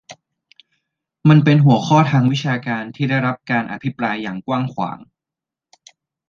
[1.29, 4.97] มันเป็นหัวข้อทางวิชาการที่ได้รับการอภิปรายอย่างกว้างขวาง